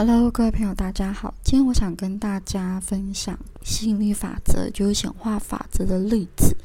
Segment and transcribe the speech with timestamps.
[0.00, 1.34] Hello，各位朋友，大家好。
[1.42, 6.56] 今天我想跟大家分享吸引力法则，就是显化法则的例子。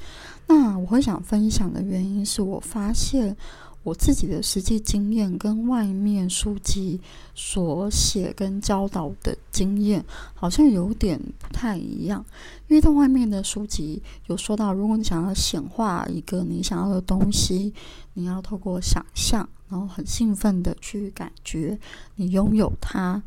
[0.45, 3.35] 那我会想分享的原因是我发现
[3.81, 7.01] 我自己的实际经验跟外面书籍
[7.33, 10.05] 所写跟教导的经验
[10.35, 12.23] 好像有点不太一样。
[12.67, 17.73] 因为在外面的书籍有说到，如果你想要显化一个你想要的东西，
[18.13, 19.49] 你要透过想象。
[19.73, 21.75] 然后很兴奋的去感觉
[22.17, 23.19] 你拥有它，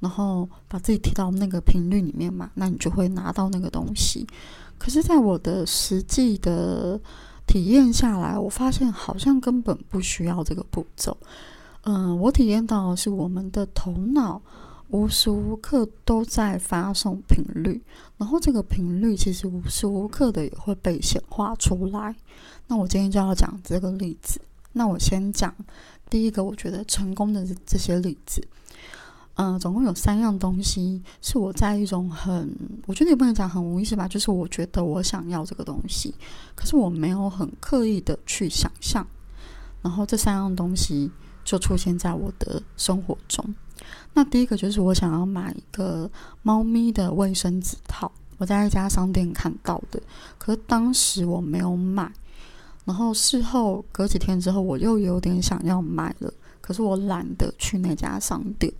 [0.00, 4.26] 然后把自己提到那个频率里面嘛，那你就会拿到那个东西。
[4.76, 7.00] 可是，在我的实际的
[7.46, 11.16] 体验下来，我发现好像根本不需要这个步骤。
[11.84, 14.42] 嗯，我体验到是我们的头脑
[14.88, 17.80] 无时无刻都在发送频率，
[18.18, 22.14] 然后这个频率其实无时无刻的也会被显化出来。
[22.66, 24.38] 那我今天就要讲这个例子。
[24.72, 25.54] 那我先讲
[26.08, 28.46] 第一个，我觉得成功的这些例子，
[29.34, 32.54] 嗯，总共有三样东西是我在一种很，
[32.86, 36.14] 我觉得也不能讲很无意识吧，就是我觉得我想要这个东西，
[36.54, 39.06] 可是我没有很刻意的去想象，
[39.82, 41.10] 然后这三样东西
[41.44, 43.54] 就出现在我的生活中。
[44.12, 46.10] 那第一个就是我想要买一个
[46.42, 50.00] 猫咪的卫生纸套，我在一家商店看到的，
[50.36, 52.12] 可是当时我没有买。
[52.88, 58.72] 然后事后隔几天之后，我又有点想要买了，可是我懒得去那家商店，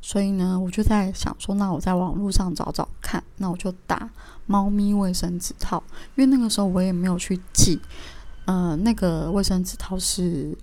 [0.00, 4.08] 所以呢，我就在想说，那我在网络上找找看，那我就打
[4.46, 5.82] 猫咪卫生纸套，
[6.14, 7.80] 因为那个时候我也没有去记，
[8.44, 10.56] 呃，那个卫生纸套是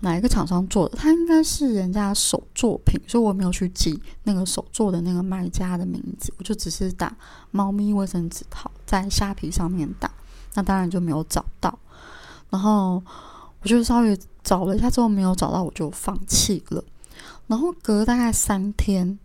[0.00, 7.16] 哪一个厂商做的，它应该是人家手作品，所以我没有去记那个手做的那个卖家的名字，我就只是打
[7.50, 10.12] 猫咪卫生纸套，在虾皮上面打，
[10.54, 11.78] 那当然就没有找到。
[12.50, 13.02] 然后
[13.62, 16.82] 我就稍微找了一下，之后没有找到，我就放弃了。
[17.46, 19.18] 然后隔大概三天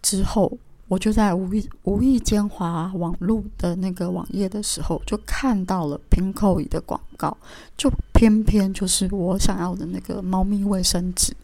[0.00, 7.36] 之后，我就在无意无意间滑网络的那个网页的时候，就看到了 Pinko 的广告，
[7.76, 11.34] 就偏偏就是我想要的那个猫咪卫生纸，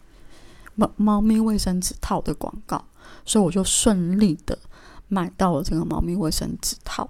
[0.74, 2.84] 猫猫咪卫生纸套的广告，
[3.24, 4.58] 所以我就顺利的
[5.08, 7.08] 买到了这个猫咪卫生纸套。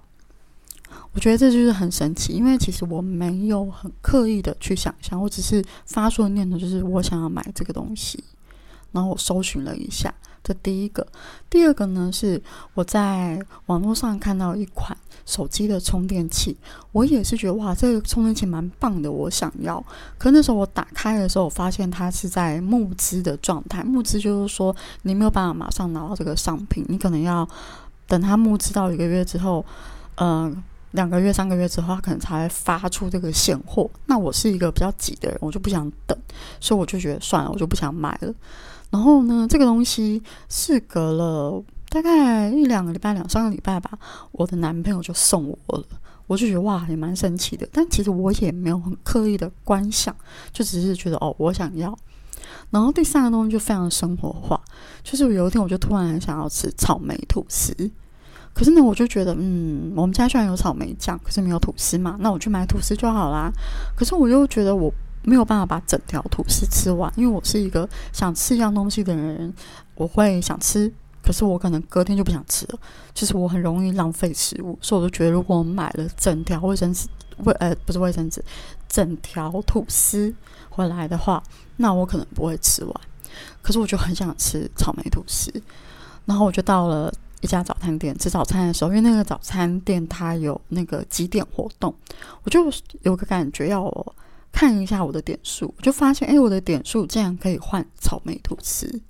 [1.11, 8.23] 我觉得这就是很神奇，因为其实我没有很刻意的去想象，我只是发出的念头就是我想要买这个东西，
[8.91, 11.05] 然后我搜寻了一下，这第一个。
[11.49, 12.39] 第二个呢，是
[12.75, 16.55] 我在网络上看到一款手机的充电器，
[16.91, 19.83] 我也是觉得哇，这个充电器蛮棒的，我想要。
[20.19, 27.49] 可那时候我打开的时候，我发现它是在募资的状态，募资就是说你没有办法马上拿到这个商品，你可能要
[28.07, 29.65] 等它募资到一个月之后，
[30.17, 30.63] 嗯。
[30.91, 33.89] 两个月、三个月之后，他可能才会发出这个现货。
[34.07, 36.17] 那我是一个比较急的人，我就不想等，
[36.59, 38.33] 所以我就觉得算了，我就不想买了。
[38.89, 43.91] 然后呢，这个东西是隔了大概一两个礼拜、两三个礼拜吧，
[44.31, 45.85] 我的男朋友就送我了。
[46.25, 47.67] 我就觉得哇，也蛮神奇的。
[47.71, 50.15] 但其实我也没有很刻意的观想，
[50.51, 51.97] 就只是觉得哦，我想要。
[52.71, 54.59] 然后第三个东西就非常生活化，
[55.03, 57.75] 就是有一天我就突然想要吃草莓吐司。
[58.59, 63.49] 可是呢，我就觉得，嗯，我们家虽然有草莓酱，可是没有吐司嘛，那我去买吐司就好啦。
[63.95, 64.93] 可是我又觉得我
[65.23, 69.53] 没有办法把整条吐司吃完，因为我是一个想吃一样东西的人，
[69.95, 70.91] 我会想吃，
[71.23, 72.79] 可是我可能隔天就不想吃了，
[73.13, 77.07] 就是我很容易浪费食物，所以我就觉得，如果我买了整条卫生纸，
[77.45, 78.43] 卫呃不是卫生纸，
[78.89, 80.35] 整条吐司
[80.69, 81.41] 回来的话，
[81.77, 82.93] 那我可能不会吃完。
[83.61, 85.49] 可是我就很想吃草莓吐司，
[86.25, 87.09] 然后我就到了。
[87.41, 91.93] 一家早餐店吃早餐的时候，因为那个早餐店它有那个几点活动，
[92.43, 94.15] 我就有个感觉要
[94.51, 99.01] 看一下我的点数，我就发现哎，我的点数竟然可以换草莓吐司。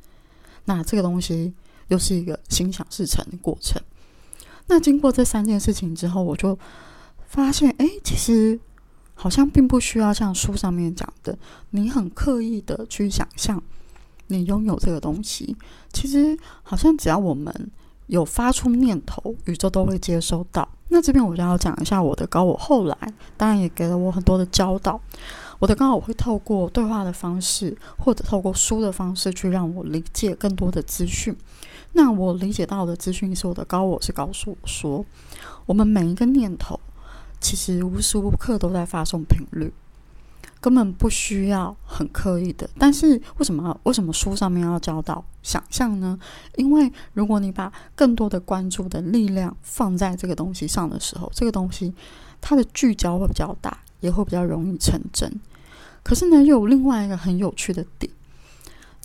[0.66, 1.54] 那这个东西
[1.88, 3.82] 又是一个心想事成的过程。
[4.68, 6.58] 那经过这三件事情之后，我就
[7.26, 8.60] 发现哎，其实
[9.16, 11.36] 好像并不需要像书上面讲的，
[11.72, 13.64] 你很刻意的去想象
[14.28, 15.58] 你拥有这个东西。
[15.92, 17.72] 其实好像只要我们
[18.10, 20.68] 有发出念头，宇宙都会接收到。
[20.88, 22.98] 那这边我就要讲一下我的高我，后来
[23.38, 25.00] 当然也给了我很多的教导。
[25.60, 31.36] 我的高我会透过对话的方式，或者透过书的方式，去让我理解更多的资讯。
[31.94, 35.06] 那我理解到的资讯是我的高我是告诉我说，
[35.68, 36.80] 我们每一个念头
[37.40, 39.72] 其实无时无刻都在发送频率。
[40.62, 46.20] 根本不需要很刻意的，但是为什么为什么书上面要教导想象呢？
[46.58, 51.94] 因为如果你把更多的关注的力量放在这个东西上的时候，这个东西
[52.42, 55.40] 它的聚焦会比较大，也会比较容易成真。
[56.04, 58.12] 可是呢，又有另外一个很有趣的点，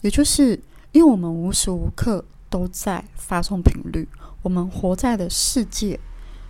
[0.03, 0.61] 也就是
[0.93, 4.09] 因为我们无时无刻都在发送频率，
[4.43, 5.99] 我们活在的世界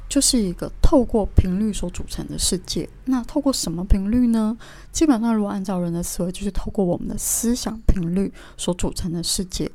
[0.08, 2.88] 就是一个透过频率所组成的世界。
[3.06, 4.56] 那透过什么频率呢？
[4.92, 9.70] 基本上，如果按照人的思维，就是透过我们的思想频率所组成的世界。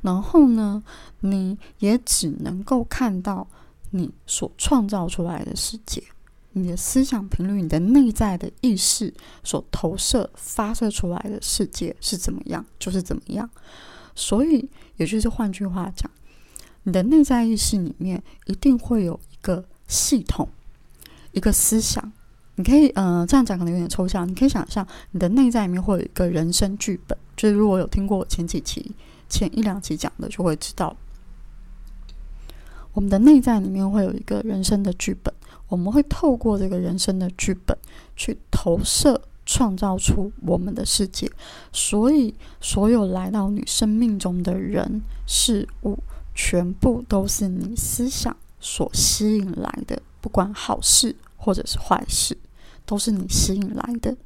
[0.00, 0.82] 然后呢，
[1.20, 3.46] 你也只能够看到
[3.90, 6.02] 你所创造出来的世界。
[6.54, 13.48] 你的思想频率，你的内在的意识所投射、发射出来的世界是怎么样，就是怎么样。
[14.14, 16.10] 所以，也就是换句话讲，
[16.84, 20.48] 你的内在意识里面一定会有一个系统、
[21.32, 22.12] 一个思想。
[22.56, 24.28] 你可以，呃，这样讲可能有点抽象。
[24.28, 27.16] 你可以想象，你的内在里面会有一个人生剧本。
[27.34, 28.92] 就是如果有听过我前几期、
[29.28, 30.94] 前一两期讲的，就会知道，
[32.92, 35.32] 我们的内在里面会有一个人生的剧本。
[35.68, 37.76] 我们会透过这个人生的剧本
[38.14, 41.30] 去投射，创造出我们的世界。
[41.72, 45.98] 所以，所有来到你生命中的人事物，
[46.34, 52.36] 全部都是你思想所吸引来的，不管好事或者是坏事，
[52.84, 54.16] 都是你吸引来的。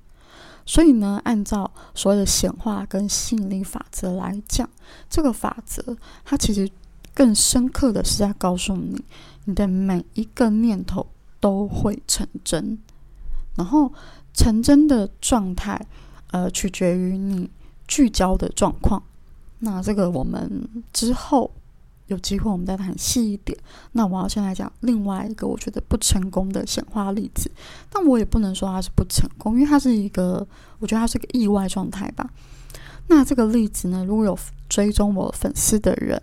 [0.64, 4.68] 所以呢，按照所谓的显化跟吸引力法则来讲，
[5.08, 6.70] 这个法则它其实
[7.14, 9.02] 更深刻的是在告诉你，
[9.44, 11.06] 你的每一个念头。
[11.38, 12.78] 都会成真，
[13.54, 13.92] 然后
[14.32, 15.86] 成真的状态，
[16.32, 17.48] 呃，取决于你
[17.86, 19.00] 聚焦的状况。
[19.58, 21.48] 那这个我们之后
[22.06, 23.56] 有机会我们再谈细一点。
[23.92, 27.50] 那我要先来讲另外一个我觉得不成功的显化例子，
[27.90, 30.46] 但我也不能说它是不成功，因为它是一个，
[30.78, 32.28] 我觉得它是个意外状态吧。
[33.08, 34.38] 那这个例子呢，如果有
[34.68, 36.22] 追踪我粉丝的人。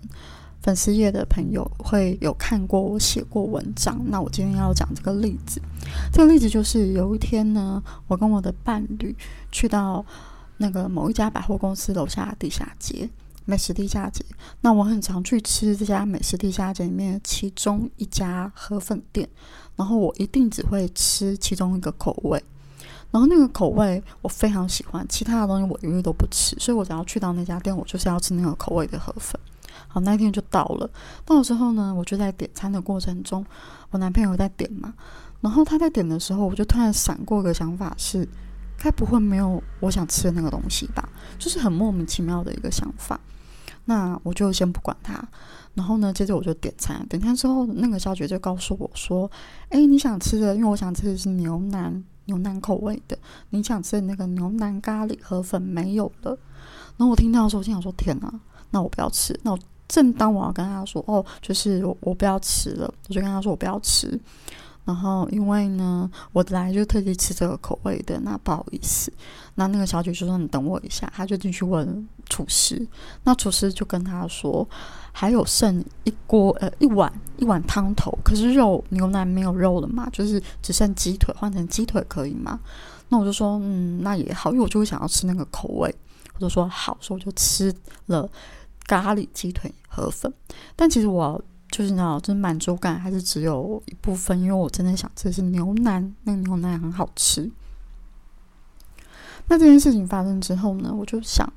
[0.61, 5.61] 粉丝页的朋友会有看过我写过文章，那我今天要讲这个例子。
[6.09, 9.13] 这个例子就是有一天呢，我跟我的伴侣
[9.51, 10.05] 去到
[10.55, 13.09] 那个某一家百货公司楼下地下街
[13.45, 14.23] 美食地下街。
[14.61, 19.27] 那我很常去吃这家美食地下街里面其中一家河粉店，
[19.75, 22.43] 然后我一定只会吃其中一个口味，
[23.11, 29.39] 然后那个口味我非常喜欢，其他的东西我一律都不吃，所以我只要去到那家店，我就是要吃那个口味的河粉。
[29.87, 30.89] 好，那一天就到了。
[31.25, 33.45] 到了之后呢，我就在点餐的过程中，
[33.91, 34.93] 我男朋友在点嘛。
[35.41, 38.27] 然后他在点的时候，我就突然闪过一个想法，是
[38.77, 41.07] 该不会没有我想吃的那个东西吧？
[41.37, 43.19] 就是很莫名其妙的一个想法。
[43.85, 45.23] 那我就先不管他。
[45.73, 47.05] 然后呢，接着我就点餐。
[47.07, 49.29] 点餐之后，那个小姐就告诉我说
[49.69, 53.17] ：“哎，你想吃的，因为我想吃的是牛腩，牛腩口味的。
[53.49, 56.37] 你想吃的那个牛腩咖喱河粉没有了。”
[56.97, 58.33] 然后我听到的时候，我心想说：“天哪，
[58.71, 59.59] 那我不要吃。”那我。
[59.85, 64.19] 正当我要跟他说哦，就是我我不要吃了，我就跟他说我不要吃。
[64.85, 69.11] 然后因为呢，我来就特地吃这个口味的，那不好意思。
[69.55, 72.85] 那那个小姐就说你等我一下，他就进去问厨师。
[73.23, 74.67] 那厨师就跟他说
[75.11, 82.59] 还有剩一锅呃一碗一碗汤头，可是肉牛奶没有肉了嘛，就是只剩鸡腿，换成鸡腿可以吗？
[83.09, 85.95] 那我就说嗯，那也好，因为我就会想要吃那个口味，
[86.35, 87.73] 我就说好，所以我就吃
[88.07, 88.29] 了。
[88.85, 90.31] 咖喱鸡腿河粉，
[90.75, 91.41] 但其实我
[91.73, 97.49] 就是你知道，就是满足感还是只有一部分，因为我真的想吃是牛腩，那个牛腩很好吃。
[99.47, 101.51] 那这件事情发生之后呢，我就想，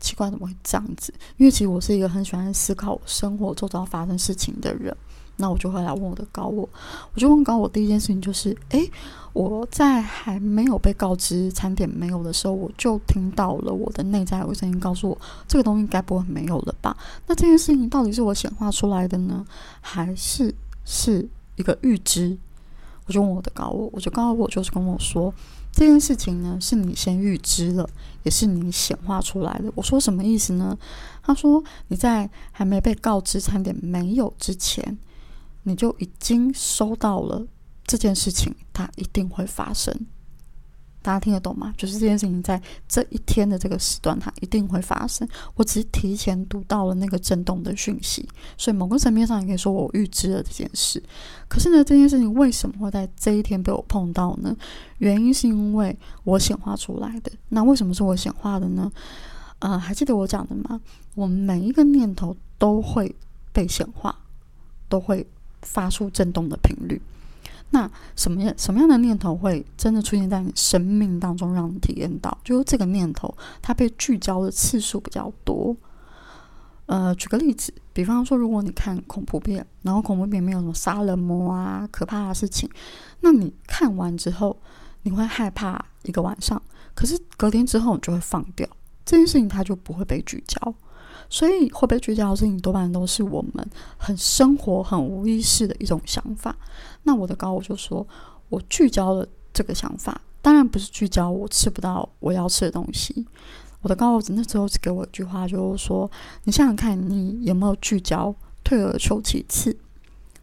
[0.00, 1.12] 奇怪怎么会这样子？
[1.36, 4.96] 因为其实我是一个很喜欢思考生活周遭发生事情的人。
[5.40, 6.68] 那我就会来问我的高我，
[7.14, 8.88] 我就问高我第一件事情就是，诶，
[9.32, 15.18] 我在还没有被告知餐点没有的时候，我就听到了我的内在有声音告诉我，
[15.48, 16.96] 这个东西该不会没有了吧？
[17.26, 19.44] 那这件事情到底是我显化出来的呢，
[19.80, 20.54] 还是
[20.84, 22.36] 是一个预知？
[23.06, 25.32] 我就问我的高我，我就高我就是跟我说，
[25.72, 27.88] 这件事情呢是你先预知了，
[28.22, 29.72] 也是你显化出来的。
[29.74, 30.76] 我说什么意思呢？
[31.22, 34.98] 他说你在还没被告知餐点没有之前。
[35.62, 37.46] 你就已经收到了
[37.86, 39.94] 这件事情，它一定会发生。
[41.02, 41.72] 大家听得懂吗？
[41.78, 45.26] 就是这件事情在这一天的这个时段，它一定会发生。
[45.54, 51.02] 我只是提前读到了那个震动的讯息，所以某个层面上也可以说我预知了这件事。
[51.48, 54.54] 可是呢，这件事情为什么会在这一天被我碰到呢？
[54.98, 57.32] 原因是因为我显化出来的。
[57.48, 58.92] 那为什么是我显化的呢？
[59.60, 60.78] 呃，还记得我讲的吗？
[61.14, 63.16] 我们每一个念头都会
[63.54, 64.14] 被显化，
[64.86, 65.26] 都会。
[65.62, 67.00] 发出震动的频率，
[67.70, 72.36] 那什么样什么样的念头会真的出现在你生命当中，让你体验到？
[72.42, 75.76] 就是这个念头，它被聚焦的次数比较多。
[76.86, 82.68] 呃，举个例子，比方说，如果你看恐怖片，然后恐怖片没有什么杀人魔啊、可怕的事情，
[83.20, 84.56] 那你看完之后，
[85.02, 86.60] 你会害怕一个晚上，
[86.94, 88.68] 可是隔天之后你就会放掉
[89.04, 90.74] 这件事情，它就不会被聚焦。
[91.30, 96.54] 所以会被聚焦的事情多半都是我们很生活、很无意识的一种想法。
[97.04, 98.06] 那我的高我就说，
[98.48, 103.26] 我聚焦了这个想法，当然不是聚焦我吃不到我要吃的东西。
[103.82, 106.10] 我的高我那时候只给我一句话，就是说：
[106.44, 109.74] 你想想看，你有没有聚焦，退而求其次？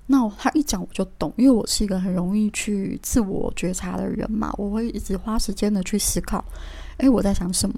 [0.07, 6.43] 那他一讲我就懂，因为我是一个很容易去自我觉察的人嘛，我会一直花时间的去思考，
[6.97, 7.75] 诶，我在想什么，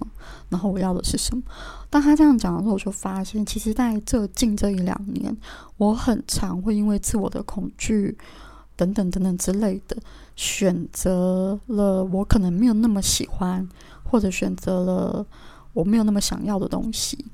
[0.50, 1.44] 然后我要的是什么。
[1.90, 5.36] 当他这样讲的时候，我就发现，其实在这近这一两年，
[5.78, 8.18] 我很常会因为自我的恐惧
[8.76, 9.98] 等等等等之类的，
[10.36, 13.68] 选择了我可能没有那么喜欢，
[14.04, 15.26] 或者选择了
[15.74, 17.26] 我没有那么想要的东西。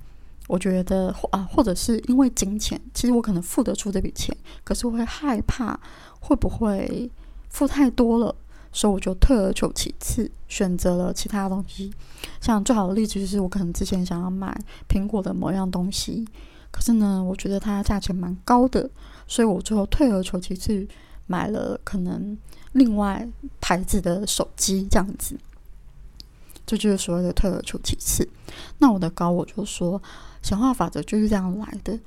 [0.47, 5.79] 我觉得啊，或者是因为金钱，其实我可能付得出这笔钱，可是我会害怕
[6.19, 7.09] 会不会
[7.49, 8.35] 付太多了，
[8.75, 11.93] 所以我就退而求其次，选择了其他东西。
[12.41, 16.27] 像最好的例子就是，我可能之前想要买苹果的某样东西，
[16.71, 18.89] 可是呢，我觉得它价钱蛮高的，
[19.25, 20.85] 所以我最后退而求其次，
[21.25, 22.37] 买了可能
[22.73, 23.25] 另外
[23.61, 25.37] 牌子的手机这样子。
[26.65, 28.27] 这就是所谓的退而求其次。
[28.79, 30.01] 那我的高我就说。
[30.41, 31.99] 显化法则就是这样来的。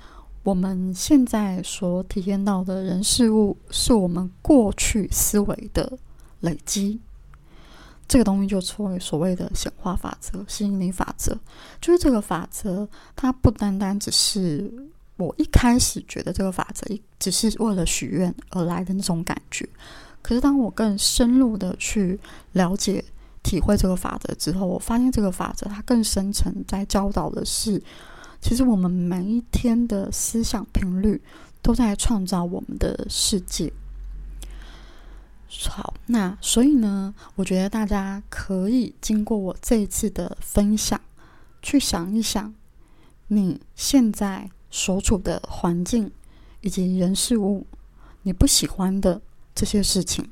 [0.45, 5.99] 我们现在所体验到的人事物，是我们过去思维的
[6.41, 7.01] 累积。
[8.07, 11.39] 这个东西就称为所谓的显化法则、吸引力法则。
[11.81, 14.73] 就是这个法则，它不单单只是
[15.17, 19.69] 我一开始觉得这个法则一只是为了许愿而来的那种感觉。
[20.23, 22.19] 可是当我更深入的去
[22.53, 23.05] 了解、
[23.43, 27.83] 体会这个法则之后，我发现这个法则它更深层在教导的是。
[28.41, 31.21] 其实我们每一天的思想频率
[31.61, 33.73] 都在创造我们的世界。
[35.69, 41.01] 好，那所以呢，我觉得大家可以经过我这一次的分享，
[41.63, 42.55] 去想一想
[43.29, 46.11] 你现在所处的环境
[46.61, 47.67] 以及人事物，
[48.23, 49.21] 你不喜欢的
[49.55, 50.29] 这些事情，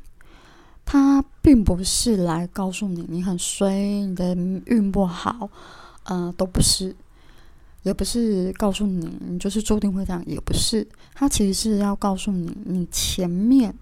[0.85, 3.73] 它并不是来告诉你你很衰，
[4.07, 4.35] 你的
[4.67, 5.49] 运不好，
[6.05, 6.95] 呃，都不是。
[7.83, 10.85] 也不是告诉你，你就是注定会这样，也不是。
[11.15, 13.73] 它其实是要告诉你，你前面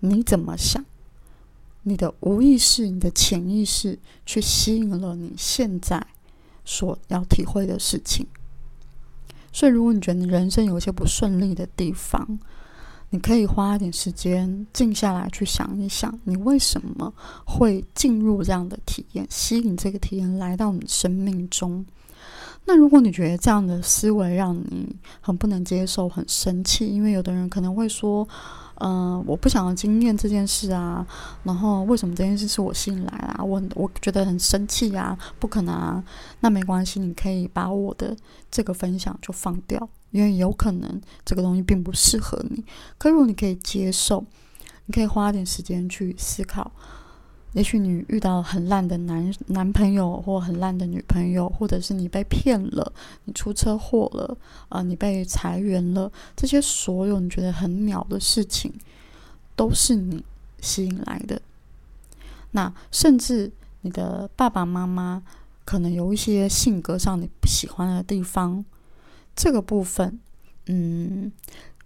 [0.00, 0.84] 你怎么想，
[1.82, 6.06] 你的无意识、你的潜意识，去吸引了你现在
[6.64, 8.26] 所要体会的事情。
[9.52, 12.38] 所以，如果你觉得你人生有一些不顺利的地方，
[13.10, 17.12] 你可以花一点时间静下来，去想一想，你为什么
[17.44, 21.84] 会进入这样的体验，吸引这个体验来到你生命中。
[22.68, 28.28] 那如果你觉得这样的思维让你很不能接受、很生气，因为有的人可能会说
[28.76, 31.06] ：“嗯，我不想要经验这件事啊，
[31.44, 33.42] 然后为什么这件事是我吸引来啊？
[33.42, 36.04] 我我觉得很生气啊，不可能啊。”
[36.40, 38.14] 那没关系，你可以把我的
[38.50, 42.62] 这个分享就放掉，因为有可能这个东西并不适合你。
[42.98, 44.22] 可如果你可以接受，
[44.84, 46.70] 你可以花点时间去思考。
[47.54, 52.92] 也许你遇到很烂的男男朋友，或很烂的女朋友，或者是你被骗了，
[53.24, 54.36] 你出车祸了，
[54.68, 58.72] 啊，你被裁员了，这些所有你觉得很鸟的事情，
[59.56, 60.22] 都是你
[60.60, 61.40] 吸引来的。
[62.50, 63.50] 那甚至
[63.80, 65.22] 你的爸爸妈妈
[65.64, 68.64] 可能有一些性格上你不喜欢的地方，
[69.34, 70.20] 这个部分，
[70.66, 71.32] 嗯，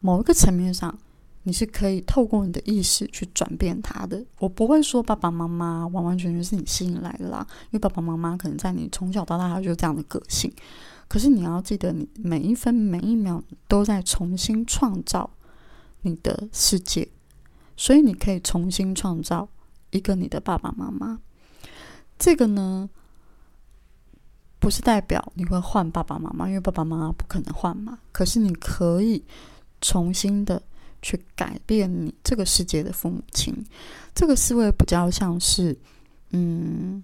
[0.01, 0.99] 某一个层面上。
[1.45, 4.25] 你是可以透过你的意识去转变它的。
[4.39, 10.53] 我不会说爸爸妈妈完完全全是你吸引来的啦，因为爸爸妈妈可能在你从小到大他就这样的个性。
[11.09, 15.29] 可是你要记得，你每一分每一秒都在重新创造
[16.03, 17.09] 你的世界，
[17.77, 19.49] 所以你可以重新创造
[19.91, 21.21] 一个你的爸爸妈妈。
[22.19, 22.89] 这个呢，
[24.61, 27.99] 不是代表你会换爸爸妈妈，因为爸爸妈妈不可能换嘛。
[28.13, 29.25] 可是你可以
[29.81, 30.63] 重新的。
[31.03, 33.53] 去改变你这个世界的父母亲，
[34.15, 35.77] 这个思维比较像是，
[36.31, 37.03] 嗯，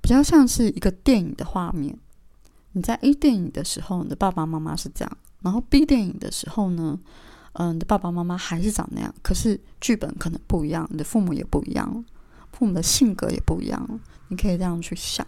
[0.00, 1.96] 比较像是一个电影的画面。
[2.72, 6.98] 你在 A 电影的时候，你的爸爸妈妈是这样；然后 B 电影的时候呢，
[7.52, 12.04] 嗯，你的爸爸妈妈还是长那样，可是剧本可能不一样，你的父母也不一样，
[12.52, 14.00] 父母的性格也不一样。
[14.26, 15.24] 你可以这样去想。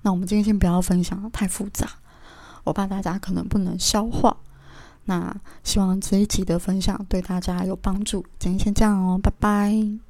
[0.00, 1.86] 那我们今天先不要分享太复杂，
[2.64, 4.34] 我怕大家可能不能消化。
[5.08, 5.34] 那
[5.64, 8.24] 希望这一集的分享对大家有帮助。
[8.38, 10.07] 今天先这样哦，拜拜。